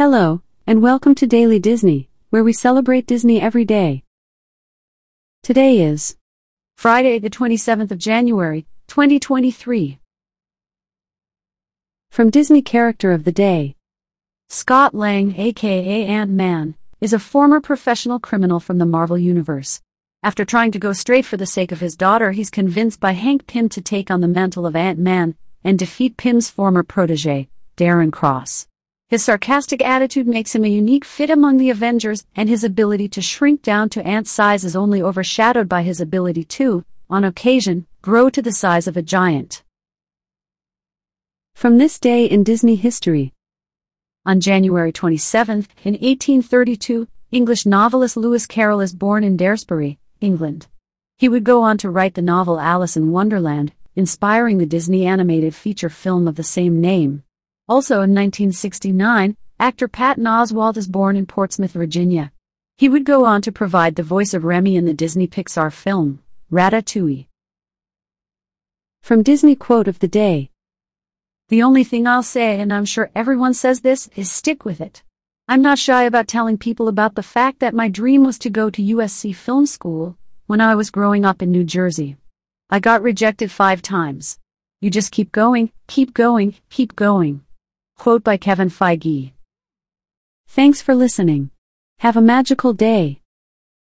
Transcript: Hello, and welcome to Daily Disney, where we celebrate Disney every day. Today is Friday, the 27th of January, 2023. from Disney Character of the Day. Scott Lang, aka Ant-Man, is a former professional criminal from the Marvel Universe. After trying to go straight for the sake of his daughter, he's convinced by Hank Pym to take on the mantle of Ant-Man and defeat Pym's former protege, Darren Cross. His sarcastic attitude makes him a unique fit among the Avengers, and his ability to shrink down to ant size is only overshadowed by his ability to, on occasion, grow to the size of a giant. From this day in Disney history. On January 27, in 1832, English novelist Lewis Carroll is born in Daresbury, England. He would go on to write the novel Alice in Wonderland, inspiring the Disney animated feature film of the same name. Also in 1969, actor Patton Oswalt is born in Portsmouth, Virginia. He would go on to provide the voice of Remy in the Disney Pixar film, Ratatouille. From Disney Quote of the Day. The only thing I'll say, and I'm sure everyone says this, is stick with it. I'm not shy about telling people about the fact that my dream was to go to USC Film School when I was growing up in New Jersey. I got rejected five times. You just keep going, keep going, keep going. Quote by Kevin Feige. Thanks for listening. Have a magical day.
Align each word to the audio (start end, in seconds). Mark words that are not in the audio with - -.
Hello, 0.00 0.40
and 0.66 0.80
welcome 0.80 1.14
to 1.16 1.26
Daily 1.26 1.58
Disney, 1.58 2.08
where 2.30 2.42
we 2.42 2.54
celebrate 2.54 3.06
Disney 3.06 3.38
every 3.38 3.66
day. 3.66 4.02
Today 5.42 5.82
is 5.82 6.16
Friday, 6.78 7.18
the 7.18 7.28
27th 7.28 7.90
of 7.90 7.98
January, 7.98 8.64
2023. 8.86 9.98
from 12.10 12.30
Disney 12.30 12.62
Character 12.62 13.12
of 13.12 13.24
the 13.24 13.30
Day. 13.30 13.76
Scott 14.48 14.94
Lang, 14.94 15.38
aka 15.38 16.06
Ant-Man, 16.06 16.76
is 17.02 17.12
a 17.12 17.18
former 17.18 17.60
professional 17.60 18.18
criminal 18.18 18.58
from 18.58 18.78
the 18.78 18.86
Marvel 18.86 19.18
Universe. 19.18 19.82
After 20.22 20.46
trying 20.46 20.72
to 20.72 20.78
go 20.78 20.94
straight 20.94 21.26
for 21.26 21.36
the 21.36 21.44
sake 21.44 21.72
of 21.72 21.80
his 21.80 21.94
daughter, 21.94 22.30
he's 22.30 22.48
convinced 22.48 23.00
by 23.00 23.12
Hank 23.12 23.46
Pym 23.46 23.68
to 23.68 23.82
take 23.82 24.10
on 24.10 24.22
the 24.22 24.28
mantle 24.28 24.64
of 24.64 24.74
Ant-Man 24.74 25.34
and 25.62 25.78
defeat 25.78 26.16
Pym's 26.16 26.48
former 26.48 26.82
protege, 26.82 27.50
Darren 27.76 28.10
Cross. 28.10 28.66
His 29.10 29.24
sarcastic 29.24 29.84
attitude 29.84 30.28
makes 30.28 30.54
him 30.54 30.64
a 30.64 30.68
unique 30.68 31.04
fit 31.04 31.30
among 31.30 31.56
the 31.56 31.68
Avengers, 31.68 32.24
and 32.36 32.48
his 32.48 32.62
ability 32.62 33.08
to 33.08 33.20
shrink 33.20 33.60
down 33.60 33.88
to 33.88 34.06
ant 34.06 34.28
size 34.28 34.64
is 34.64 34.76
only 34.76 35.02
overshadowed 35.02 35.68
by 35.68 35.82
his 35.82 36.00
ability 36.00 36.44
to, 36.44 36.84
on 37.10 37.24
occasion, 37.24 37.88
grow 38.02 38.30
to 38.30 38.40
the 38.40 38.52
size 38.52 38.86
of 38.86 38.96
a 38.96 39.02
giant. 39.02 39.64
From 41.56 41.78
this 41.78 41.98
day 41.98 42.24
in 42.24 42.44
Disney 42.44 42.76
history. 42.76 43.32
On 44.24 44.38
January 44.38 44.92
27, 44.92 45.66
in 45.82 45.94
1832, 45.94 47.08
English 47.32 47.66
novelist 47.66 48.16
Lewis 48.16 48.46
Carroll 48.46 48.80
is 48.80 48.94
born 48.94 49.24
in 49.24 49.36
Daresbury, 49.36 49.98
England. 50.20 50.68
He 51.18 51.28
would 51.28 51.42
go 51.42 51.62
on 51.62 51.78
to 51.78 51.90
write 51.90 52.14
the 52.14 52.22
novel 52.22 52.60
Alice 52.60 52.96
in 52.96 53.10
Wonderland, 53.10 53.72
inspiring 53.96 54.58
the 54.58 54.66
Disney 54.66 55.04
animated 55.04 55.52
feature 55.52 55.90
film 55.90 56.28
of 56.28 56.36
the 56.36 56.44
same 56.44 56.80
name. 56.80 57.24
Also 57.70 58.02
in 58.02 58.12
1969, 58.12 59.36
actor 59.60 59.86
Patton 59.86 60.24
Oswalt 60.24 60.76
is 60.76 60.88
born 60.88 61.14
in 61.14 61.24
Portsmouth, 61.24 61.70
Virginia. 61.70 62.32
He 62.76 62.88
would 62.88 63.04
go 63.04 63.24
on 63.24 63.42
to 63.42 63.52
provide 63.52 63.94
the 63.94 64.02
voice 64.02 64.34
of 64.34 64.42
Remy 64.42 64.74
in 64.74 64.86
the 64.86 64.92
Disney 64.92 65.28
Pixar 65.28 65.72
film, 65.72 66.20
Ratatouille. 66.50 67.28
From 69.02 69.22
Disney 69.22 69.54
Quote 69.54 69.86
of 69.86 70.00
the 70.00 70.08
Day. 70.08 70.50
The 71.48 71.62
only 71.62 71.84
thing 71.84 72.08
I'll 72.08 72.24
say, 72.24 72.58
and 72.58 72.72
I'm 72.72 72.84
sure 72.84 73.12
everyone 73.14 73.54
says 73.54 73.82
this, 73.82 74.10
is 74.16 74.28
stick 74.28 74.64
with 74.64 74.80
it. 74.80 75.04
I'm 75.46 75.62
not 75.62 75.78
shy 75.78 76.02
about 76.02 76.26
telling 76.26 76.58
people 76.58 76.88
about 76.88 77.14
the 77.14 77.22
fact 77.22 77.60
that 77.60 77.72
my 77.72 77.88
dream 77.88 78.24
was 78.24 78.40
to 78.40 78.50
go 78.50 78.68
to 78.68 78.82
USC 78.82 79.32
Film 79.32 79.64
School 79.66 80.16
when 80.48 80.60
I 80.60 80.74
was 80.74 80.90
growing 80.90 81.24
up 81.24 81.40
in 81.40 81.52
New 81.52 81.62
Jersey. 81.62 82.16
I 82.68 82.80
got 82.80 83.00
rejected 83.00 83.52
five 83.52 83.80
times. 83.80 84.40
You 84.80 84.90
just 84.90 85.12
keep 85.12 85.30
going, 85.30 85.70
keep 85.86 86.14
going, 86.14 86.56
keep 86.68 86.96
going. 86.96 87.44
Quote 88.00 88.24
by 88.24 88.38
Kevin 88.38 88.70
Feige. 88.70 89.32
Thanks 90.48 90.80
for 90.80 90.94
listening. 90.94 91.50
Have 91.98 92.16
a 92.16 92.22
magical 92.22 92.72
day. 92.72 93.20